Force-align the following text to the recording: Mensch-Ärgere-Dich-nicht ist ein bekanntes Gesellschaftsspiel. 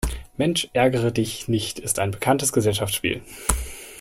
Mensch-Ärgere-Dich-nicht 0.35 1.77
ist 1.77 1.99
ein 1.99 2.09
bekanntes 2.09 2.51
Gesellschaftsspiel. 2.53 3.21